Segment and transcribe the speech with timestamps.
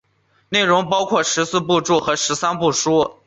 [0.49, 3.19] 内容包括十四部注和十三部疏。